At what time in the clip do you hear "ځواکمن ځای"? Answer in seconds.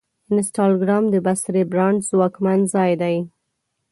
2.09-2.91